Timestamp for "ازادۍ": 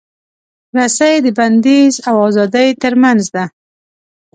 2.29-2.67